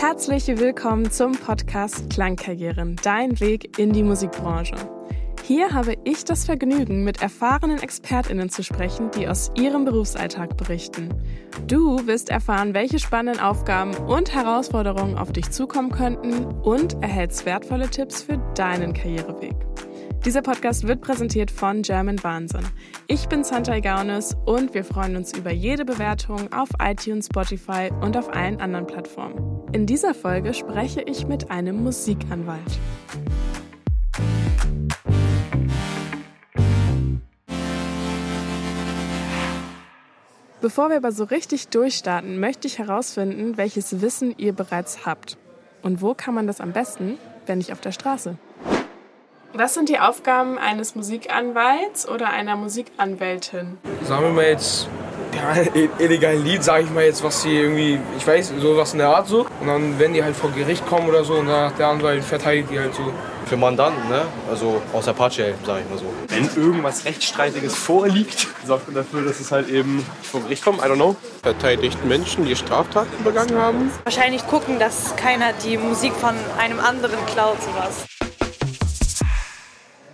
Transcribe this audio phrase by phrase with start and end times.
[0.00, 4.74] Herzlich willkommen zum Podcast Klangkarrieren, dein Weg in die Musikbranche.
[5.44, 11.10] Hier habe ich das Vergnügen, mit erfahrenen ExpertInnen zu sprechen, die aus ihrem Berufsalltag berichten.
[11.66, 17.90] Du wirst erfahren, welche spannenden Aufgaben und Herausforderungen auf dich zukommen könnten und erhältst wertvolle
[17.90, 19.54] Tipps für deinen Karriereweg.
[20.26, 22.66] Dieser Podcast wird präsentiert von German Wahnsinn.
[23.06, 28.18] Ich bin Santa Gaunes und wir freuen uns über jede Bewertung auf iTunes, Spotify und
[28.18, 29.62] auf allen anderen Plattformen.
[29.72, 32.60] In dieser Folge spreche ich mit einem Musikanwalt.
[40.60, 45.38] Bevor wir aber so richtig durchstarten, möchte ich herausfinden, welches Wissen ihr bereits habt.
[45.80, 47.16] Und wo kann man das am besten,
[47.46, 48.36] wenn nicht auf der Straße?
[49.52, 53.78] Was sind die Aufgaben eines Musikanwalts oder einer Musikanwältin?
[54.04, 54.88] Sagen wir mal jetzt
[55.34, 55.62] ja,
[55.98, 59.26] illegalen Lied, sage ich mal jetzt, was sie irgendwie, ich weiß, sowas in der Art
[59.26, 59.46] so.
[59.60, 62.70] Und dann, wenn die halt vor Gericht kommen oder so, und dann der Anwalt verteidigt
[62.70, 63.12] die halt so.
[63.46, 64.22] Für Mandanten, ne?
[64.48, 66.04] Also aus Apache, sage ich mal so.
[66.28, 70.82] Wenn irgendwas Rechtsstreitiges vorliegt, sorgt man dafür, dass es halt eben vor Gericht kommt, I
[70.82, 71.16] don't know.
[71.42, 73.90] Verteidigt Menschen, die Straftaten begangen haben.
[74.04, 78.06] Wahrscheinlich gucken, dass keiner die Musik von einem anderen klaut, sowas.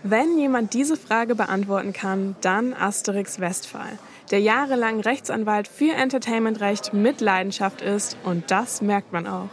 [0.08, 3.98] Wenn jemand diese Frage beantworten kann, dann Asterix Westphal,
[4.30, 9.48] der jahrelang Rechtsanwalt für Entertainmentrecht mit Leidenschaft ist und das merkt man auch.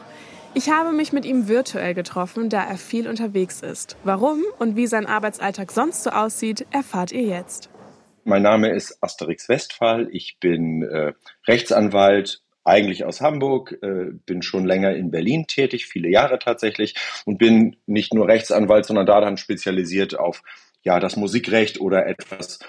[0.53, 3.97] Ich habe mich mit ihm virtuell getroffen, da er viel unterwegs ist.
[4.03, 7.71] Warum und wie sein Arbeitsalltag sonst so aussieht, erfahrt ihr jetzt.
[8.23, 10.07] Mein Name ist Asterix Westphal.
[10.11, 11.13] Ich bin äh,
[11.47, 17.37] Rechtsanwalt, eigentlich aus Hamburg, äh, bin schon länger in Berlin tätig, viele Jahre tatsächlich und
[17.37, 20.43] bin nicht nur Rechtsanwalt, sondern da dann spezialisiert auf
[20.83, 22.59] ja das Musikrecht oder etwas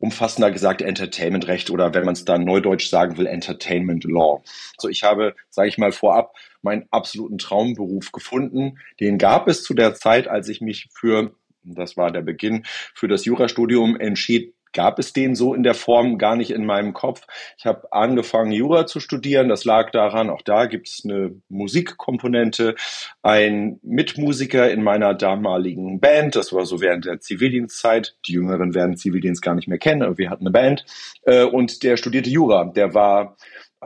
[0.00, 4.42] umfassender gesagt Entertainmentrecht oder wenn man es dann neudeutsch sagen will, Entertainment Law.
[4.76, 8.78] Also ich habe, sage ich mal vorab, meinen absoluten Traumberuf gefunden.
[9.00, 12.64] Den gab es zu der Zeit, als ich mich für, das war der Beginn,
[12.94, 16.92] für das Jurastudium entschied, gab es den so in der Form gar nicht in meinem
[16.92, 17.26] Kopf.
[17.56, 19.48] Ich habe angefangen, Jura zu studieren.
[19.48, 22.76] Das lag daran, auch da gibt es eine Musikkomponente.
[23.20, 28.14] Ein Mitmusiker in meiner damaligen Band, das war so während der Zivildienstzeit.
[28.28, 30.84] Die Jüngeren werden Zivildienst gar nicht mehr kennen, aber wir hatten eine Band.
[31.22, 32.66] Äh, und der studierte Jura.
[32.66, 33.36] Der war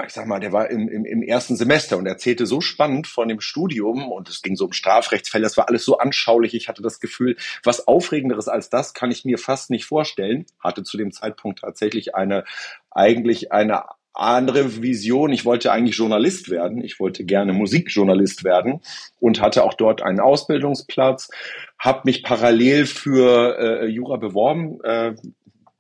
[0.07, 3.29] ich sag mal, der war im, im, im ersten Semester und erzählte so spannend von
[3.29, 6.55] dem Studium und es ging so um Strafrechtsfälle, das war alles so anschaulich.
[6.55, 10.47] Ich hatte das Gefühl, was Aufregenderes als das kann ich mir fast nicht vorstellen.
[10.61, 12.45] Hatte zu dem Zeitpunkt tatsächlich eine,
[12.91, 15.33] eigentlich eine andere Vision.
[15.33, 16.83] Ich wollte eigentlich Journalist werden.
[16.83, 18.81] Ich wollte gerne Musikjournalist werden
[19.21, 21.31] und hatte auch dort einen Ausbildungsplatz.
[21.79, 25.15] Habe mich parallel für äh, Jura beworben, äh,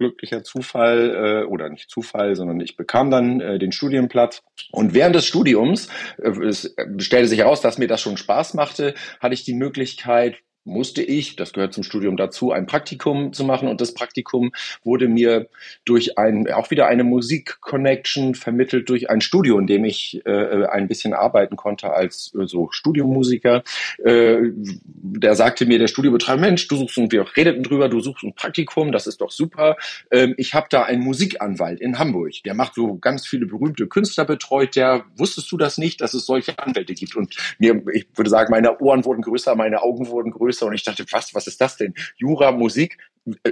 [0.03, 4.43] glücklicher Zufall äh, oder nicht Zufall, sondern ich bekam dann äh, den Studienplatz.
[4.71, 8.95] Und während des Studiums, äh, es stellte sich heraus, dass mir das schon Spaß machte,
[9.21, 13.69] hatte ich die Möglichkeit, musste ich, das gehört zum Studium dazu, ein Praktikum zu machen
[13.69, 14.53] und das Praktikum
[14.85, 15.49] wurde mir
[15.85, 20.89] durch ein, auch wieder eine Musik-Connection vermittelt durch ein Studio, in dem ich äh, ein
[20.89, 23.65] bisschen arbeiten konnte als äh, so Studiomusiker.
[24.05, 28.25] Äh, der sagte mir, der Studiobetreiber, Mensch, du suchst, und wir redeten drüber, du suchst
[28.25, 29.77] ein Praktikum, das ist doch super.
[30.11, 34.25] Ähm, ich habe da einen Musikanwalt in Hamburg, der macht so ganz viele berühmte Künstler
[34.25, 37.17] betreut, der, wusstest du das nicht, dass es solche Anwälte gibt?
[37.17, 40.75] Und mir, ich würde sagen, meine Ohren wurden größer, meine Augen wurden größer, größer und
[40.75, 41.95] ich dachte, was, was ist das denn?
[42.17, 42.99] Jura, Musik,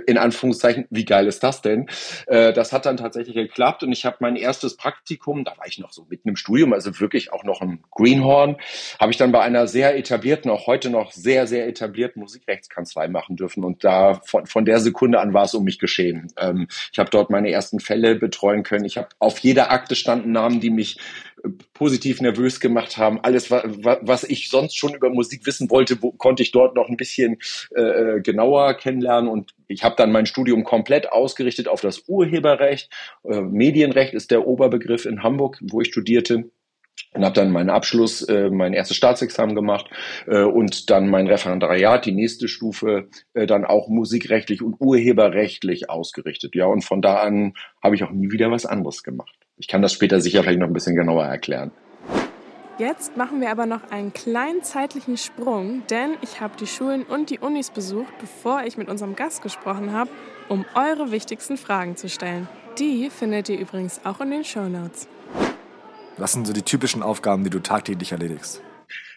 [0.07, 1.89] in Anführungszeichen, wie geil ist das denn?
[2.27, 5.79] Äh, das hat dann tatsächlich geklappt und ich habe mein erstes Praktikum, da war ich
[5.79, 8.57] noch so mitten im Studium, also wirklich auch noch im Greenhorn,
[8.99, 13.37] habe ich dann bei einer sehr etablierten, auch heute noch sehr, sehr etablierten Musikrechtskanzlei machen
[13.37, 16.33] dürfen und da von, von der Sekunde an war es um mich geschehen.
[16.39, 18.85] Ähm, ich habe dort meine ersten Fälle betreuen können.
[18.85, 20.99] Ich habe auf jeder Akte standen Namen, die mich
[21.73, 23.21] positiv nervös gemacht haben.
[23.23, 27.39] Alles, was ich sonst schon über Musik wissen wollte, konnte ich dort noch ein bisschen
[27.75, 29.31] äh, äh, genauer kennenlernen.
[29.31, 32.91] Und ich habe dann mein Studium komplett ausgerichtet auf das Urheberrecht.
[33.25, 36.51] Äh, Medienrecht ist der Oberbegriff in Hamburg, wo ich studierte
[37.13, 39.87] und habe dann meinen Abschluss, äh, mein erstes Staatsexamen gemacht
[40.27, 46.55] äh, und dann mein Referendariat, die nächste Stufe, äh, dann auch musikrechtlich und urheberrechtlich ausgerichtet.
[46.55, 49.35] Ja, und von da an habe ich auch nie wieder was anderes gemacht.
[49.57, 51.73] Ich kann das später sicher vielleicht noch ein bisschen genauer erklären.
[52.81, 57.29] Jetzt machen wir aber noch einen kleinen zeitlichen Sprung, denn ich habe die Schulen und
[57.29, 60.09] die Unis besucht, bevor ich mit unserem Gast gesprochen habe,
[60.49, 62.49] um eure wichtigsten Fragen zu stellen.
[62.79, 65.09] Die findet ihr übrigens auch in den Show Notes.
[66.17, 68.63] Was sind so die typischen Aufgaben, die du tagtäglich erledigst?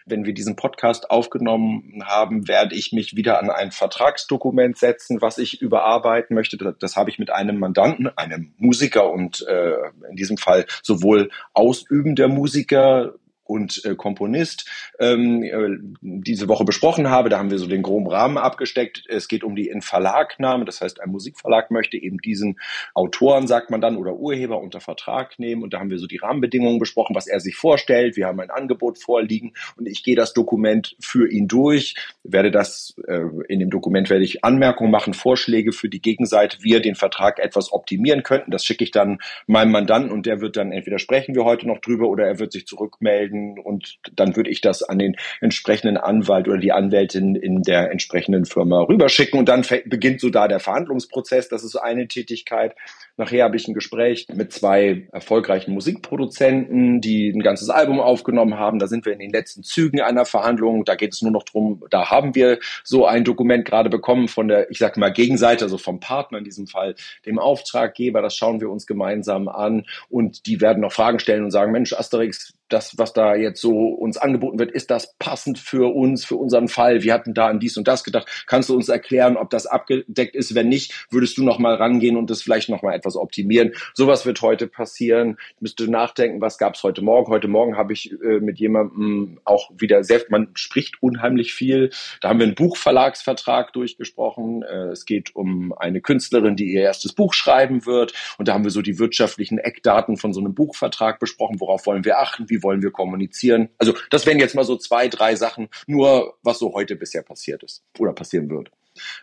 [0.06, 5.38] wenn wir diesen Podcast aufgenommen haben, werde ich mich wieder an ein Vertragsdokument setzen, was
[5.38, 6.58] ich überarbeiten möchte.
[6.58, 9.76] Das, das habe ich mit einem Mandanten, einem Musiker und äh,
[10.10, 13.14] in diesem Fall sowohl ausübender Musiker
[13.54, 14.68] und äh, Komponist
[15.00, 17.30] ähm, äh, diese Woche besprochen habe.
[17.30, 19.04] Da haben wir so den groben Rahmen abgesteckt.
[19.08, 22.60] Es geht um die in Verlagnahme, das heißt, ein Musikverlag möchte eben diesen
[22.96, 25.62] Autoren, sagt man dann, oder Urheber unter Vertrag nehmen.
[25.62, 28.18] Und da haben wir so die Rahmenbedingungen besprochen, was er sich vorstellt.
[28.18, 32.96] Wir haben ein Angebot vorliegen und ich gehe das Dokument für ihn durch, werde das
[33.08, 36.96] äh, in dem Dokument werde ich Anmerkungen machen, Vorschläge für die Gegenseite, wie er den
[36.96, 38.50] Vertrag etwas optimieren könnten.
[38.50, 41.78] Das schicke ich dann meinem Mandanten und der wird dann entweder sprechen wir heute noch
[41.80, 46.48] drüber oder er wird sich zurückmelden und dann würde ich das an den entsprechenden Anwalt
[46.48, 51.50] oder die Anwältin in der entsprechenden Firma rüberschicken und dann beginnt so da der Verhandlungsprozess.
[51.50, 52.76] Das ist so eine Tätigkeit.
[53.16, 58.80] Nachher habe ich ein Gespräch mit zwei erfolgreichen Musikproduzenten, die ein ganzes Album aufgenommen haben.
[58.80, 60.84] Da sind wir in den letzten Zügen einer Verhandlung.
[60.84, 61.84] Da geht es nur noch drum.
[61.92, 65.78] da haben wir so ein Dokument gerade bekommen von der, ich sag mal, Gegenseite, also
[65.78, 68.24] vom Partner in diesem Fall, dem Auftraggeber.
[68.24, 71.94] Das schauen wir uns gemeinsam an und die werden noch Fragen stellen und sagen, Mensch,
[71.94, 76.36] Asterix, das, was da jetzt so uns angeboten wird, ist das passend für uns, für
[76.36, 77.04] unseren Fall?
[77.04, 78.28] Wir hatten da an dies und das gedacht.
[78.48, 80.56] Kannst du uns erklären, ob das abgedeckt ist?
[80.56, 83.74] Wenn nicht, würdest du noch mal rangehen und das vielleicht noch mal etwas optimieren?
[83.94, 85.38] Sowas wird heute passieren.
[85.56, 87.32] Ich müsste nachdenken, was gab es heute Morgen?
[87.32, 91.92] Heute Morgen habe ich äh, mit jemandem auch wieder sehr, man spricht unheimlich viel.
[92.22, 94.64] Da haben wir einen Buchverlagsvertrag durchgesprochen.
[94.64, 98.14] Äh, es geht um eine Künstlerin, die ihr erstes Buch schreiben wird.
[98.38, 101.60] Und da haben wir so die wirtschaftlichen Eckdaten von so einem Buchvertrag besprochen.
[101.60, 102.50] Worauf wollen wir achten?
[102.50, 103.70] Wie wollen wir kommunizieren?
[103.78, 107.64] Also das wären jetzt mal so zwei, drei Sachen, nur was so heute bisher passiert
[107.64, 108.72] ist oder passieren wird.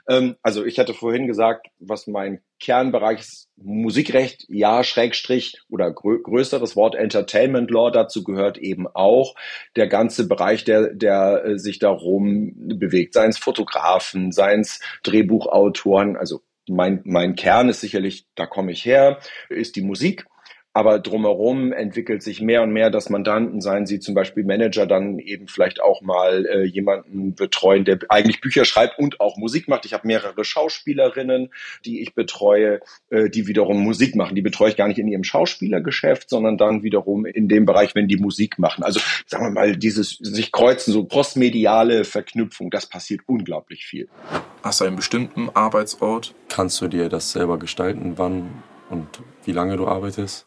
[0.09, 6.21] Ähm, also ich hatte vorhin gesagt, was mein Kernbereich ist, Musikrecht, ja, Schrägstrich oder grö
[6.23, 9.35] größeres Wort Entertainment Law, dazu gehört eben auch
[9.77, 16.17] der ganze Bereich, der, der äh, sich darum bewegt, seien es Fotografen, seien es Drehbuchautoren,
[16.17, 20.27] also mein, mein Kern ist sicherlich, da komme ich her, ist die Musik.
[20.73, 25.19] Aber drumherum entwickelt sich mehr und mehr, dass Mandanten, seien sie zum Beispiel Manager, dann
[25.19, 29.85] eben vielleicht auch mal äh, jemanden betreuen, der eigentlich Bücher schreibt und auch Musik macht.
[29.85, 31.51] Ich habe mehrere Schauspielerinnen,
[31.85, 32.81] die ich betreue,
[33.11, 34.37] äh, die wiederum Musik machen.
[34.37, 38.07] Die betreue ich gar nicht in ihrem Schauspielergeschäft, sondern dann wiederum in dem Bereich, wenn
[38.07, 38.85] die Musik machen.
[38.85, 44.09] Also sagen wir mal, dieses sich kreuzen, so postmediale Verknüpfung, das passiert unglaublich viel.
[44.63, 46.33] Hast du einen bestimmten Arbeitsort?
[46.49, 49.07] Kannst du dir das selber gestalten, wann und
[49.45, 50.47] wie lange du arbeitest?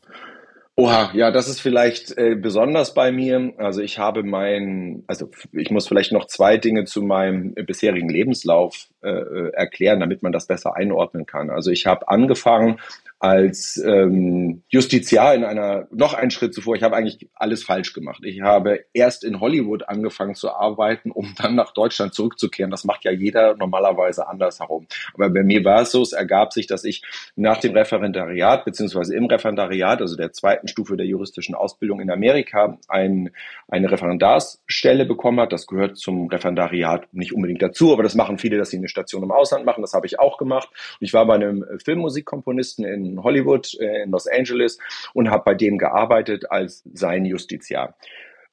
[0.76, 3.54] Oha, ja, das ist vielleicht äh, besonders bei mir.
[3.58, 8.88] Also ich habe mein, also ich muss vielleicht noch zwei Dinge zu meinem bisherigen Lebenslauf
[9.04, 11.52] äh, äh erklären, damit man das besser einordnen kann.
[11.52, 12.80] Also ich habe angefangen
[13.24, 18.22] als ähm, Justiziar in einer, noch einen Schritt zuvor, ich habe eigentlich alles falsch gemacht.
[18.26, 22.70] Ich habe erst in Hollywood angefangen zu arbeiten, um dann nach Deutschland zurückzukehren.
[22.70, 24.88] Das macht ja jeder normalerweise andersherum.
[25.14, 27.02] Aber bei mir war es so, es ergab sich, dass ich
[27.38, 32.78] nach dem Referendariat, beziehungsweise im Referendariat, also der zweiten Stufe der juristischen Ausbildung in Amerika,
[32.90, 33.32] ein,
[33.70, 35.54] eine Referendarsstelle bekommen hat.
[35.54, 39.24] Das gehört zum Referendariat nicht unbedingt dazu, aber das machen viele, dass sie eine Station
[39.24, 39.82] im Ausland machen.
[39.82, 40.68] Das habe ich auch gemacht.
[41.00, 44.78] Ich war bei einem Filmmusikkomponisten in in Hollywood, äh, in Los Angeles
[45.14, 47.96] und habe bei dem gearbeitet als sein Justiziar.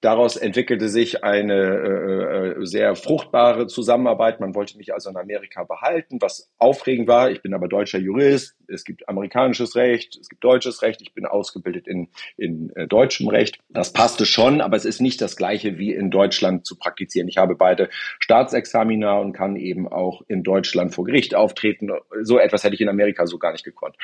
[0.00, 4.40] Daraus entwickelte sich eine äh, äh, sehr fruchtbare Zusammenarbeit.
[4.40, 7.30] Man wollte mich also in Amerika behalten, was aufregend war.
[7.30, 8.56] Ich bin aber deutscher Jurist.
[8.70, 11.02] Es gibt amerikanisches Recht, es gibt deutsches Recht.
[11.02, 13.58] Ich bin ausgebildet in, in äh, deutschem Recht.
[13.68, 17.28] Das passte schon, aber es ist nicht das gleiche wie in Deutschland zu praktizieren.
[17.28, 21.90] Ich habe beide Staatsexamina und kann eben auch in Deutschland vor Gericht auftreten.
[22.22, 23.96] So etwas hätte ich in Amerika so gar nicht gekonnt.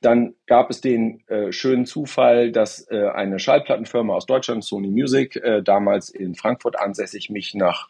[0.00, 5.36] Dann gab es den äh, schönen Zufall, dass äh, eine Schallplattenfirma aus Deutschland, Sony Music,
[5.36, 7.88] äh, damals in Frankfurt ansässig, mich nach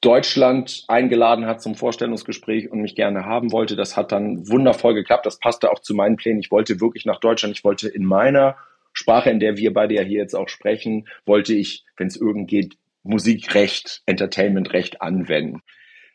[0.00, 3.76] Deutschland eingeladen hat zum Vorstellungsgespräch und mich gerne haben wollte.
[3.76, 5.26] Das hat dann wundervoll geklappt.
[5.26, 6.40] Das passte auch zu meinen Plänen.
[6.40, 7.56] Ich wollte wirklich nach Deutschland.
[7.56, 8.56] Ich wollte in meiner
[8.92, 12.48] Sprache, in der wir beide ja hier jetzt auch sprechen, wollte ich, wenn es irgend
[12.48, 15.62] geht, Musikrecht, Entertainmentrecht anwenden.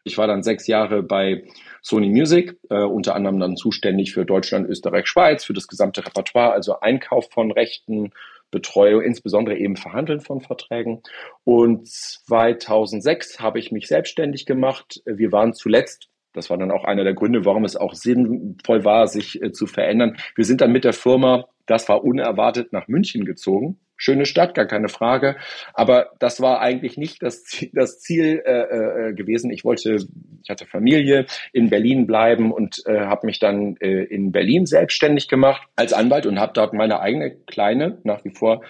[0.04, 1.44] Ich war dann sechs Jahre bei
[1.82, 6.54] Sony Music, äh, unter anderem dann zuständig für Deutschland, Österreich, Schweiz, für das gesamte Repertoire,
[6.54, 8.12] also Einkauf von Rechten,
[8.52, 11.02] Betreuung, insbesondere eben Verhandeln von Verträgen.
[11.44, 15.02] Und 2006 habe ich mich selbstständig gemacht.
[15.06, 19.08] Wir waren zuletzt das war dann auch einer der Gründe, warum es auch sinnvoll war,
[19.08, 20.18] sich äh, zu verändern.
[20.36, 23.80] Wir sind dann mit der Firma, das war unerwartet, nach München gezogen.
[23.98, 25.38] Schöne Stadt, gar keine Frage.
[25.74, 29.52] Aber das war eigentlich nicht das Ziel, das Ziel äh, äh, gewesen.
[29.52, 29.96] Ich wollte,
[30.44, 35.28] ich hatte Familie in Berlin bleiben und äh, habe mich dann äh, in Berlin selbstständig
[35.28, 38.64] gemacht als Anwalt und habe dort meine eigene kleine, nach wie vor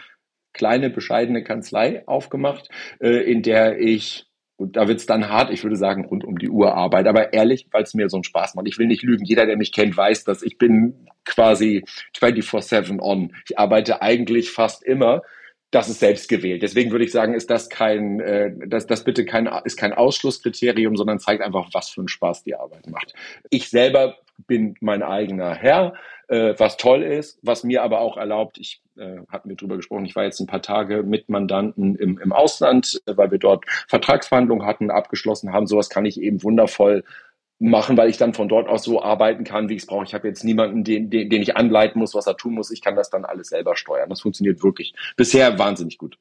[0.53, 4.25] kleine, bescheidene Kanzlei aufgemacht, äh, in der ich
[4.57, 7.07] und da wird's dann hart, ich würde sagen, rund um die Uhr Arbeit.
[7.07, 8.67] Aber ehrlich, weil es mir so einen Spaß macht.
[8.67, 9.25] Ich will nicht lügen.
[9.25, 11.83] Jeder, der mich kennt, weiß, dass ich bin quasi
[12.17, 13.33] 24-7 on.
[13.47, 15.21] Ich arbeite eigentlich fast immer
[15.75, 16.61] das ist selbst gewählt.
[16.61, 20.95] Deswegen würde ich sagen, ist das kein, äh, das, das bitte kein, ist kein Ausschlusskriterium,
[20.95, 23.13] sondern zeigt einfach, was für einen Spaß die Arbeit macht.
[23.49, 24.15] Ich selber
[24.47, 25.93] bin mein eigener Herr,
[26.29, 30.05] äh, was toll ist, was mir aber auch erlaubt, ich äh, hatten wir drüber gesprochen,
[30.05, 33.65] ich war jetzt ein paar Tage mit Mandanten im, im Ausland, äh, weil wir dort
[33.87, 35.67] Vertragsverhandlungen hatten, abgeschlossen haben.
[35.67, 37.03] Sowas kann ich eben wundervoll
[37.59, 40.03] machen, weil ich dann von dort aus so arbeiten kann, wie ich es brauche.
[40.05, 42.71] Ich habe jetzt niemanden, den, den, den ich anleiten muss, was er tun muss.
[42.71, 44.09] Ich kann das dann alles selber steuern.
[44.09, 46.17] Das funktioniert wirklich bisher wahnsinnig gut.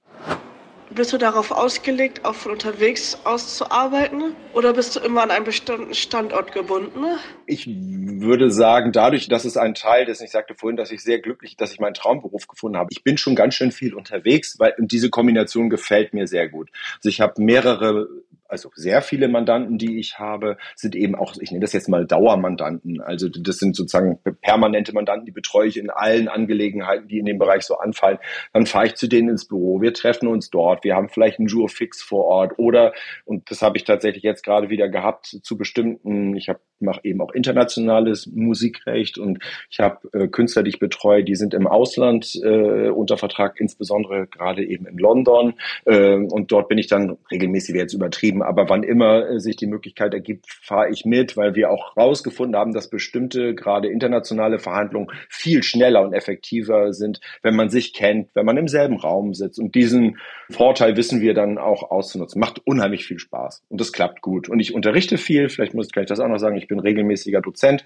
[0.95, 4.37] Bist du darauf ausgelegt, auch von unterwegs aus zu arbeiten?
[4.53, 7.05] Oder bist du immer an einen bestimmten Standort gebunden?
[7.47, 11.19] Ich würde sagen, dadurch, dass es ein Teil ist, ich sagte vorhin, dass ich sehr
[11.19, 12.91] glücklich, dass ich meinen Traumberuf gefunden habe.
[12.93, 16.71] Ich bin schon ganz schön viel unterwegs, weil diese Kombination gefällt mir sehr gut.
[16.99, 18.07] Also ich habe mehrere
[18.55, 22.07] also sehr viele Mandanten, die ich habe, sind eben auch, ich nenne das jetzt mal
[22.07, 23.01] Dauermandanten.
[23.01, 27.39] Also das sind sozusagen permanente Mandanten, die betreue ich in allen Angelegenheiten, die in dem
[27.39, 28.19] Bereich so anfallen.
[28.53, 31.49] Dann fahre ich zu denen ins Büro, wir treffen uns dort, wir haben vielleicht einen
[31.49, 32.93] Jour fix vor Ort oder,
[33.25, 37.21] und das habe ich tatsächlich jetzt gerade wieder gehabt, zu bestimmten, ich habe mache eben
[37.21, 39.39] auch internationales Musikrecht und
[39.71, 44.27] ich habe äh, Künstler, die ich betreue, die sind im Ausland äh, unter Vertrag, insbesondere
[44.27, 45.55] gerade eben in London.
[45.85, 49.67] Äh, und dort bin ich dann regelmäßig, jetzt übertrieben, aber wann immer äh, sich die
[49.67, 55.09] Möglichkeit ergibt, fahre ich mit, weil wir auch rausgefunden haben, dass bestimmte gerade internationale Verhandlungen
[55.29, 59.59] viel schneller und effektiver sind, wenn man sich kennt, wenn man im selben Raum sitzt.
[59.59, 60.19] Und diesen
[60.51, 62.41] Vorteil wissen wir dann auch auszunutzen.
[62.41, 64.49] Macht unheimlich viel Spaß und das klappt gut.
[64.49, 67.41] Und ich unterrichte viel, vielleicht muss ich gleich das auch noch sagen, ich bin regelmäßiger
[67.41, 67.85] Dozent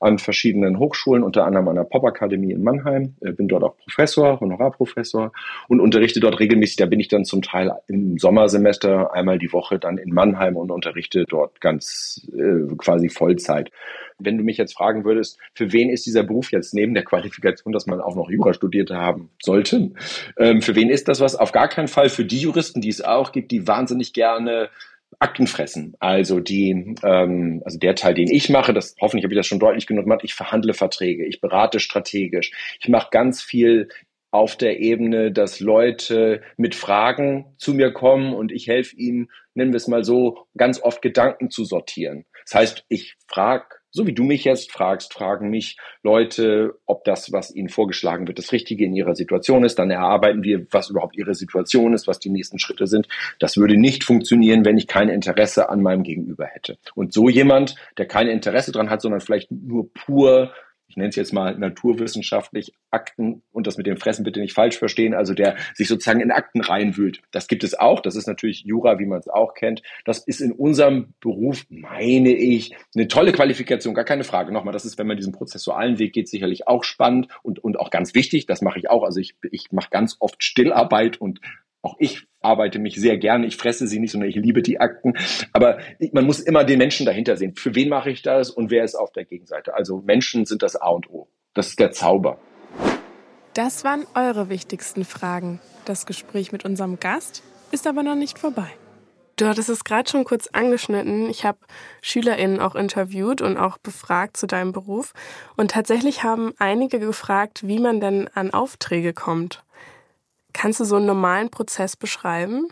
[0.00, 4.40] an verschiedenen Hochschulen, unter anderem an der Popakademie in Mannheim, äh, bin dort auch Professor,
[4.40, 5.32] Honorarprofessor
[5.68, 6.76] und unterrichte dort regelmäßig.
[6.76, 10.70] Da bin ich dann zum Teil im Sommersemester einmal die Woche dann in Mannheim und
[10.70, 13.70] unterrichte dort ganz äh, quasi Vollzeit.
[14.18, 17.72] Wenn du mich jetzt fragen würdest, für wen ist dieser Beruf jetzt neben der Qualifikation,
[17.72, 19.92] dass man auch noch Jura studiert haben sollte,
[20.38, 21.36] ähm, für wen ist das was?
[21.36, 24.70] Auf gar keinen Fall für die Juristen, die es auch gibt, die wahnsinnig gerne
[25.18, 25.94] Akten fressen.
[25.98, 29.58] Also die, ähm, also der Teil, den ich mache, das hoffentlich habe ich das schon
[29.58, 30.20] deutlich genug gemacht.
[30.24, 33.88] Ich verhandle Verträge, ich berate strategisch, ich mache ganz viel
[34.30, 39.72] auf der Ebene, dass Leute mit Fragen zu mir kommen und ich helfe ihnen, nennen
[39.72, 42.26] wir es mal so, ganz oft Gedanken zu sortieren.
[42.44, 47.32] Das heißt, ich frage so wie du mich jetzt fragst, fragen mich Leute, ob das,
[47.32, 49.78] was ihnen vorgeschlagen wird, das Richtige in ihrer Situation ist.
[49.78, 53.08] Dann erarbeiten wir, was überhaupt ihre Situation ist, was die nächsten Schritte sind.
[53.38, 56.78] Das würde nicht funktionieren, wenn ich kein Interesse an meinem Gegenüber hätte.
[56.94, 60.52] Und so jemand, der kein Interesse dran hat, sondern vielleicht nur pur
[60.90, 64.76] ich nenne es jetzt mal naturwissenschaftlich, Akten und das mit dem Fressen bitte nicht falsch
[64.76, 67.22] verstehen, also der sich sozusagen in Akten reinwühlt.
[67.30, 69.82] Das gibt es auch, das ist natürlich Jura, wie man es auch kennt.
[70.04, 74.52] Das ist in unserem Beruf, meine ich, eine tolle Qualifikation, gar keine Frage.
[74.52, 77.90] Nochmal, das ist, wenn man diesen prozessualen Weg geht, sicherlich auch spannend und, und auch
[77.90, 78.46] ganz wichtig.
[78.46, 79.04] Das mache ich auch.
[79.04, 81.40] Also ich, ich mache ganz oft Stillarbeit und
[81.82, 83.46] auch ich arbeite mich sehr gerne.
[83.46, 85.14] Ich fresse sie nicht, sondern ich liebe die Akten.
[85.52, 85.78] Aber
[86.12, 87.54] man muss immer den Menschen dahinter sehen.
[87.54, 89.74] Für wen mache ich das und wer ist auf der Gegenseite?
[89.74, 91.28] Also Menschen sind das A und O.
[91.54, 92.38] Das ist der Zauber.
[93.54, 95.60] Das waren eure wichtigsten Fragen.
[95.84, 98.68] Das Gespräch mit unserem Gast ist aber noch nicht vorbei.
[99.36, 101.30] Du hattest es gerade schon kurz angeschnitten.
[101.30, 101.58] Ich habe
[102.02, 105.14] SchülerInnen auch interviewt und auch befragt zu deinem Beruf.
[105.56, 109.64] Und tatsächlich haben einige gefragt, wie man denn an Aufträge kommt.
[110.52, 112.68] Kannst du so einen normalen Prozess beschreiben?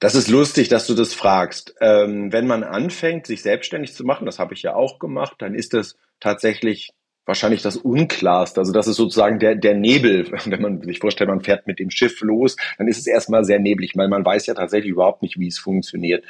[0.00, 1.74] Das ist lustig, dass du das fragst.
[1.80, 5.54] Ähm, wenn man anfängt, sich selbstständig zu machen, das habe ich ja auch gemacht, dann
[5.54, 6.90] ist das tatsächlich
[7.26, 8.60] wahrscheinlich das Unklarste.
[8.60, 10.30] Also das ist sozusagen der, der Nebel.
[10.46, 13.58] Wenn man sich vorstellt, man fährt mit dem Schiff los, dann ist es erstmal sehr
[13.58, 16.24] neblig, weil man weiß ja tatsächlich überhaupt nicht, wie es funktioniert.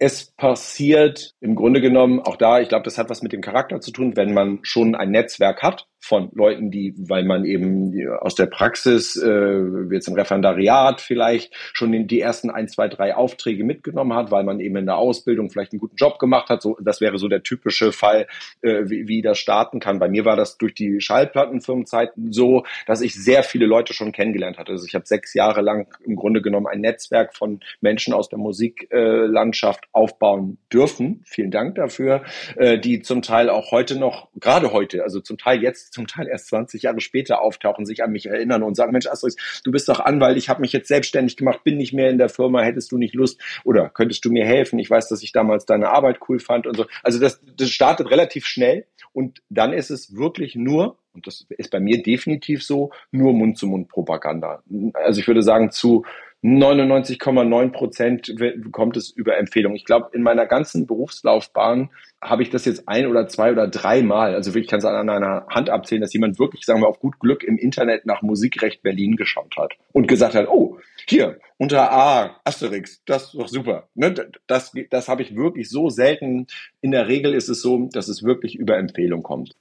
[0.00, 3.80] Es passiert im Grunde genommen auch da, ich glaube, das hat was mit dem Charakter
[3.80, 8.36] zu tun, wenn man schon ein Netzwerk hat von Leuten, die, weil man eben aus
[8.36, 13.64] der Praxis, äh, jetzt im Referendariat vielleicht schon in die ersten ein, zwei, drei Aufträge
[13.64, 16.62] mitgenommen hat, weil man eben in der Ausbildung vielleicht einen guten Job gemacht hat.
[16.62, 18.28] So, das wäre so der typische Fall,
[18.62, 19.98] äh, wie, wie das starten kann.
[19.98, 24.58] Bei mir war das durch die Schallplattenfirmenzeit so, dass ich sehr viele Leute schon kennengelernt
[24.58, 24.72] hatte.
[24.72, 28.38] Also ich habe sechs Jahre lang im Grunde genommen ein Netzwerk von Menschen aus der
[28.38, 31.22] Musiklandschaft aufbauen dürfen.
[31.24, 32.22] Vielen Dank dafür,
[32.56, 36.28] äh, die zum Teil auch heute noch, gerade heute, also zum Teil jetzt, zum Teil
[36.28, 39.88] erst 20 Jahre später auftauchen, sich an mich erinnern und sagen, Mensch, Asterix, du bist
[39.88, 42.92] doch Anwalt, ich habe mich jetzt selbstständig gemacht, bin nicht mehr in der Firma, hättest
[42.92, 44.78] du nicht Lust oder könntest du mir helfen?
[44.78, 46.86] Ich weiß, dass ich damals deine Arbeit cool fand und so.
[47.02, 51.70] Also das, das startet relativ schnell und dann ist es wirklich nur, und das ist
[51.70, 54.62] bei mir definitiv so, nur Mund-zu-Mund-Propaganda.
[54.94, 56.04] Also ich würde sagen, zu
[56.44, 58.34] 99,9 Prozent
[58.70, 59.74] kommt es über Empfehlung.
[59.74, 61.90] Ich glaube, in meiner ganzen Berufslaufbahn
[62.22, 65.08] habe ich das jetzt ein oder zwei oder drei Mal, also wirklich kann es an
[65.08, 68.82] einer Hand abzählen, dass jemand wirklich, sagen wir, auf gut Glück im Internet nach Musikrecht
[68.82, 70.78] Berlin geschaut hat und gesagt hat, oh,
[71.08, 73.88] hier, unter A, Asterix, das ist doch super.
[73.94, 74.14] Ne?
[74.46, 76.46] Das, das habe ich wirklich so selten.
[76.80, 79.56] In der Regel ist es so, dass es wirklich über Empfehlung kommt.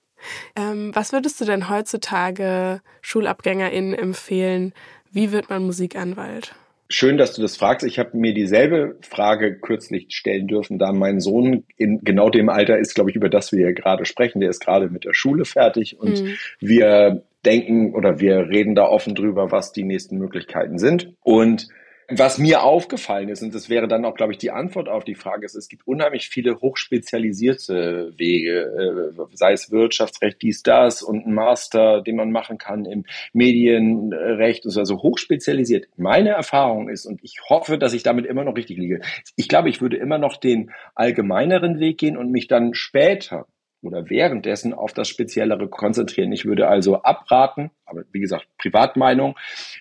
[0.55, 4.73] Ähm, was würdest du denn heutzutage SchulabgängerInnen empfehlen?
[5.11, 6.55] Wie wird man Musikanwalt?
[6.89, 7.85] Schön, dass du das fragst.
[7.85, 12.77] Ich habe mir dieselbe Frage kürzlich stellen dürfen, da mein Sohn in genau dem Alter
[12.77, 14.39] ist, glaube ich, über das wir hier gerade sprechen.
[14.39, 16.35] Der ist gerade mit der Schule fertig und mhm.
[16.59, 21.13] wir denken oder wir reden da offen drüber, was die nächsten Möglichkeiten sind.
[21.21, 21.67] Und
[22.09, 25.15] was mir aufgefallen ist, und das wäre dann auch, glaube ich, die Antwort auf die
[25.15, 31.27] Frage, ist, es gibt unheimlich viele hochspezialisierte Wege, äh, sei es Wirtschaftsrecht, dies, das und
[31.27, 35.87] ein Master, den man machen kann im Medienrecht, also hochspezialisiert.
[35.97, 39.01] Meine Erfahrung ist, und ich hoffe, dass ich damit immer noch richtig liege,
[39.35, 43.47] ich glaube, ich würde immer noch den allgemeineren Weg gehen und mich dann später
[43.81, 46.31] oder währenddessen auf das Speziellere konzentrieren.
[46.31, 49.37] Ich würde also abraten, aber wie gesagt, Privatmeinung.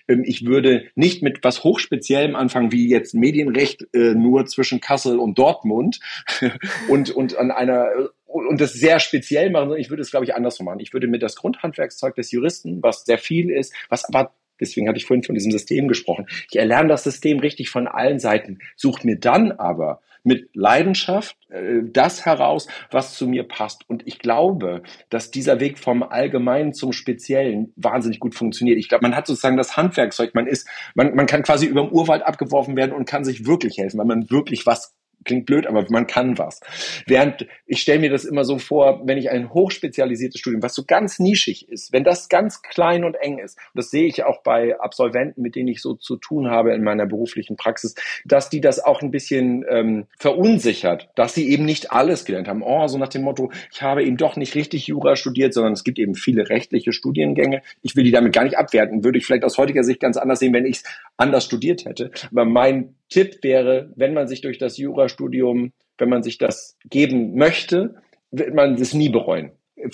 [0.07, 5.19] Ähm, ich würde nicht mit was Hochspeziellem anfangen, wie jetzt Medienrecht äh, nur zwischen Kassel
[5.19, 5.99] und Dortmund
[6.89, 7.89] und, und an einer
[8.25, 10.79] und das sehr speziell machen, sondern ich würde es, glaube ich, andersrum machen.
[10.79, 14.97] Ich würde mir das Grundhandwerkszeug des Juristen, was sehr viel ist, was aber Deswegen hatte
[14.97, 16.27] ich vorhin von diesem System gesprochen.
[16.49, 21.79] Ich erlerne das System richtig von allen Seiten, suche mir dann aber mit Leidenschaft äh,
[21.83, 23.89] das heraus, was zu mir passt.
[23.89, 28.77] Und ich glaube, dass dieser Weg vom Allgemeinen zum Speziellen wahnsinnig gut funktioniert.
[28.77, 31.93] Ich glaube, man hat sozusagen das Handwerkzeug, man ist, man, man kann quasi über den
[31.93, 35.85] Urwald abgeworfen werden und kann sich wirklich helfen, weil man wirklich was klingt blöd, aber
[35.89, 36.61] man kann was.
[37.05, 40.83] Während ich stelle mir das immer so vor, wenn ich ein hochspezialisiertes Studium, was so
[40.85, 44.79] ganz nischig ist, wenn das ganz klein und eng ist, das sehe ich auch bei
[44.79, 47.95] Absolventen, mit denen ich so zu tun habe in meiner beruflichen Praxis,
[48.25, 52.61] dass die das auch ein bisschen ähm, verunsichert, dass sie eben nicht alles gelernt haben.
[52.63, 55.83] Oh, so nach dem Motto, ich habe eben doch nicht richtig Jura studiert, sondern es
[55.83, 57.61] gibt eben viele rechtliche Studiengänge.
[57.81, 60.39] Ich will die damit gar nicht abwerten, würde ich vielleicht aus heutiger Sicht ganz anders
[60.39, 60.83] sehen, wenn ich es
[61.17, 62.11] anders studiert hätte.
[62.31, 67.35] Aber mein Tipp wäre, wenn man sich durch das Jurastudium, wenn man sich das geben
[67.35, 67.95] möchte,
[68.31, 69.51] wird man das nie bereuen.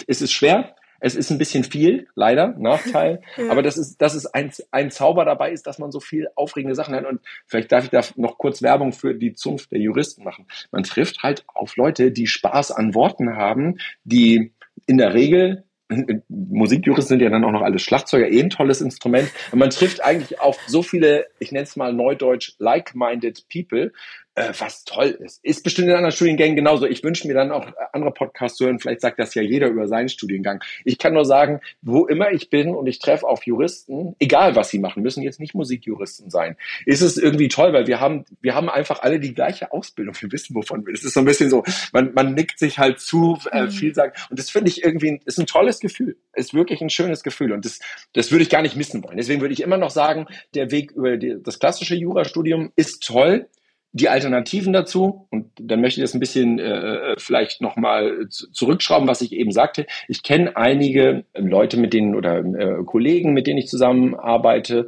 [0.08, 3.21] Es ist schwer, es ist ein bisschen viel, leider, Nachteil.
[3.38, 3.52] ja.
[3.52, 6.76] Aber das ist, das ist ein, ein Zauber dabei ist, dass man so viel aufregende
[6.76, 7.06] Sachen hat.
[7.06, 10.47] Und vielleicht darf ich da noch kurz Werbung für die Zunft der Juristen machen.
[10.71, 14.54] Man trifft halt auf Leute, die Spaß an Worten haben, die
[14.86, 15.65] in der Regel
[16.29, 19.29] Musikjuristen sind ja dann auch noch alles Schlagzeuger, eh ein tolles Instrument.
[19.51, 23.91] Und man trifft eigentlich auf so viele, ich nenne es mal neudeutsch, like-minded people,
[24.35, 25.43] äh, was toll ist.
[25.43, 26.85] Ist bestimmt in anderen Studiengängen genauso.
[26.85, 28.79] Ich wünsche mir dann auch andere Podcasts zu hören.
[28.79, 30.63] Vielleicht sagt das ja jeder über seinen Studiengang.
[30.85, 34.69] Ich kann nur sagen, wo immer ich bin und ich treffe auf Juristen, egal was
[34.69, 38.55] sie machen, müssen jetzt nicht Musikjuristen sein, ist es irgendwie toll, weil wir haben, wir
[38.55, 40.15] haben einfach alle die gleiche Ausbildung.
[40.19, 40.93] Wir wissen, wovon wir.
[40.93, 43.71] Es ist so ein bisschen so, man, man nickt sich halt zu, äh, mhm.
[43.71, 44.13] viel sagen.
[44.29, 46.17] Und das finde ich irgendwie, ist ein tolles Gefühl.
[46.33, 47.51] Ist wirklich ein schönes Gefühl.
[47.51, 47.79] Und das,
[48.13, 49.17] das würde ich gar nicht missen wollen.
[49.17, 53.47] Deswegen würde ich immer noch sagen, der Weg über die, das klassische Jurastudium ist toll
[53.93, 59.08] die Alternativen dazu, und dann möchte ich das ein bisschen äh, äh vielleicht nochmal zurückschrauben,
[59.08, 59.86] was ich eben sagte.
[60.08, 64.88] Ich kenne einige Leute, mit denen oder äh, Kollegen, mit denen ich zusammenarbeite,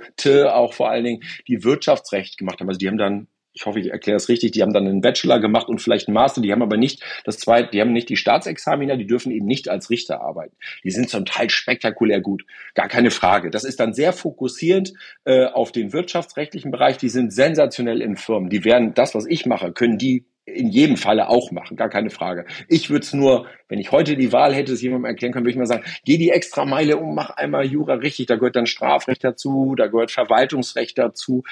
[0.54, 2.68] auch vor allen Dingen, die Wirtschaftsrecht gemacht haben.
[2.68, 5.40] Also die haben dann ich hoffe, ich erkläre es richtig, die haben dann einen Bachelor
[5.40, 8.18] gemacht und vielleicht einen Master, die haben aber nicht das zweite, die haben nicht die
[8.18, 10.56] Staatsexaminer, die dürfen eben nicht als Richter arbeiten.
[10.84, 13.50] Die sind zum Teil spektakulär gut, gar keine Frage.
[13.50, 18.50] Das ist dann sehr fokussierend äh, auf den wirtschaftsrechtlichen Bereich, die sind sensationell in Firmen.
[18.50, 22.12] Die werden das, was ich mache, können die in jedem Falle auch machen, gar keine
[22.12, 22.46] Frage.
[22.68, 25.52] Ich würde es nur, wenn ich heute die Wahl hätte, es jemandem erklären können, würde
[25.52, 28.68] ich mal sagen, geh die extra Meile um, mach einmal Jura richtig, da gehört dann
[28.68, 31.44] Strafrecht dazu, da gehört Verwaltungsrecht dazu.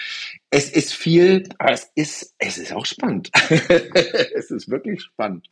[0.52, 3.32] Es ist viel, aber es ist, es ist auch spannend.
[3.50, 5.50] es ist wirklich spannend.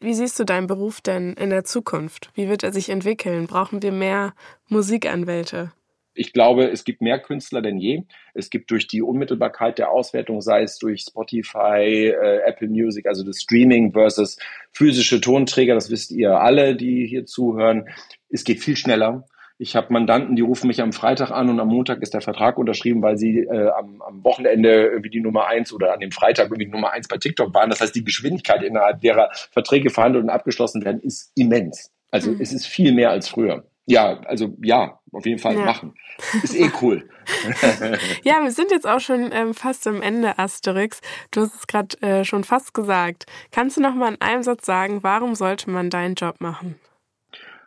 [0.00, 2.30] Wie siehst du deinen Beruf denn in der Zukunft?
[2.34, 3.46] Wie wird er sich entwickeln?
[3.46, 4.34] Brauchen wir mehr
[4.68, 5.72] Musikanwälte?
[6.18, 8.02] Ich glaube, es gibt mehr Künstler denn je.
[8.34, 13.24] Es gibt durch die Unmittelbarkeit der Auswertung, sei es durch Spotify, äh, Apple Music, also
[13.24, 14.38] das Streaming versus
[14.72, 17.88] physische Tonträger, das wisst ihr alle, die hier zuhören.
[18.28, 19.26] Es geht viel schneller.
[19.60, 22.58] Ich habe Mandanten, die rufen mich am Freitag an und am Montag ist der Vertrag
[22.58, 26.46] unterschrieben, weil sie äh, am, am Wochenende irgendwie die Nummer eins oder an dem Freitag
[26.46, 27.70] irgendwie die Nummer eins bei TikTok waren.
[27.70, 31.92] Das heißt, die Geschwindigkeit, innerhalb derer Verträge verhandelt und abgeschlossen werden, ist immens.
[32.10, 32.40] Also mhm.
[32.40, 33.67] es ist viel mehr als früher.
[33.88, 35.64] Ja, also ja, auf jeden Fall ja.
[35.64, 35.94] machen.
[36.42, 37.08] Ist eh cool.
[38.22, 41.00] ja, wir sind jetzt auch schon ähm, fast am Ende, Asterix.
[41.30, 43.24] Du hast es gerade äh, schon fast gesagt.
[43.50, 46.78] Kannst du noch mal in einem Satz sagen, warum sollte man deinen Job machen?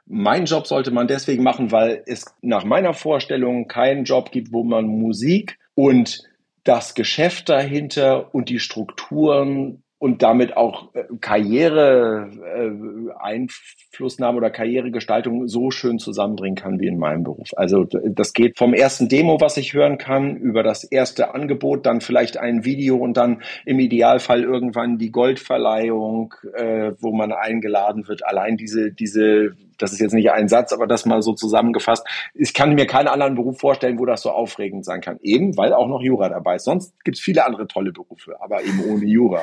[0.06, 4.64] Mein Job sollte man deswegen machen, weil es nach meiner Vorstellung keinen Job gibt, wo
[4.64, 6.22] man Musik und
[6.64, 15.48] das Geschäft dahinter und die Strukturen und damit auch äh, Karriere äh, Einflussnahme oder Karrieregestaltung
[15.48, 17.50] so schön zusammenbringen kann wie in meinem Beruf.
[17.56, 22.02] Also das geht vom ersten Demo, was ich hören kann, über das erste Angebot, dann
[22.02, 28.26] vielleicht ein Video und dann im Idealfall irgendwann die Goldverleihung, äh, wo man eingeladen wird.
[28.26, 32.08] Allein diese diese das ist jetzt nicht ein Satz, aber das mal so zusammengefasst.
[32.34, 35.20] Ich kann mir keinen anderen Beruf vorstellen, wo das so aufregend sein kann.
[35.22, 36.66] Eben, weil auch noch Jura dabei ist.
[36.66, 39.42] Sonst gibt es viele andere tolle Berufe, aber eben ohne Jura.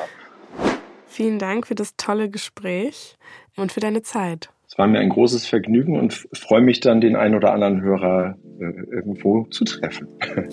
[1.09, 3.17] Vielen Dank für das tolle Gespräch
[3.57, 4.51] und für deine Zeit.
[4.67, 8.37] Es war mir ein großes Vergnügen und freue mich dann, den einen oder anderen Hörer
[8.59, 10.07] äh, irgendwo zu treffen.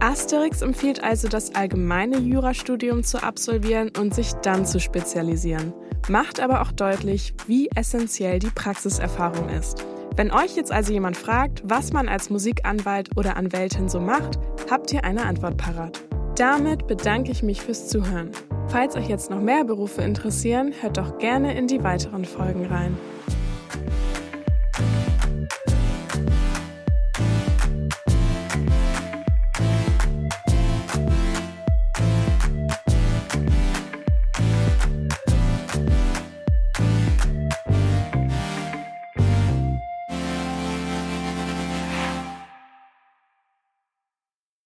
[0.00, 5.72] Asterix empfiehlt also, das allgemeine Jurastudium zu absolvieren und sich dann zu spezialisieren,
[6.08, 9.86] macht aber auch deutlich, wie essentiell die Praxiserfahrung ist.
[10.16, 14.38] Wenn euch jetzt also jemand fragt, was man als Musikanwalt oder Anwältin so macht,
[14.70, 16.09] habt ihr eine Antwort parat.
[16.40, 18.30] Damit bedanke ich mich fürs Zuhören.
[18.68, 22.96] Falls euch jetzt noch mehr Berufe interessieren, hört doch gerne in die weiteren Folgen rein.